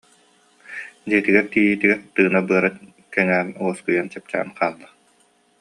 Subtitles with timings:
[1.07, 2.69] Дьиэтигэр тиийиитигэр тыына-быара
[3.13, 4.89] кэҥээн, уоскуйан, чэпчээн хаалла